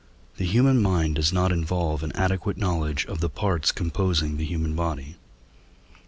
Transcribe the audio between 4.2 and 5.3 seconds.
the human body.